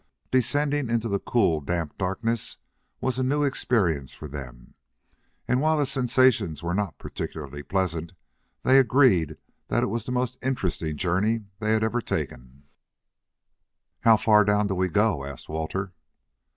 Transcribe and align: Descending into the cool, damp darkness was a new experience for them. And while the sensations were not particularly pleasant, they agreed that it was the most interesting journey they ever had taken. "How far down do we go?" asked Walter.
Descending 0.31 0.89
into 0.89 1.07
the 1.07 1.19
cool, 1.19 1.61
damp 1.61 1.95
darkness 1.95 2.57
was 3.01 3.19
a 3.19 3.23
new 3.23 3.43
experience 3.43 4.15
for 4.15 4.27
them. 4.27 4.73
And 5.47 5.61
while 5.61 5.77
the 5.77 5.85
sensations 5.85 6.63
were 6.63 6.73
not 6.73 6.97
particularly 6.97 7.61
pleasant, 7.61 8.13
they 8.63 8.79
agreed 8.79 9.37
that 9.67 9.83
it 9.83 9.89
was 9.93 10.07
the 10.07 10.11
most 10.11 10.39
interesting 10.41 10.97
journey 10.97 11.45
they 11.59 11.75
ever 11.75 11.99
had 11.99 12.07
taken. 12.07 12.63
"How 13.99 14.17
far 14.17 14.43
down 14.43 14.65
do 14.65 14.73
we 14.73 14.87
go?" 14.87 15.23
asked 15.23 15.47
Walter. 15.47 15.93